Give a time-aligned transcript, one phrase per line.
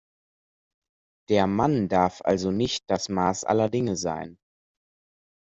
[1.29, 4.39] Der Mann darf also nicht das Maß aller Dinge sein.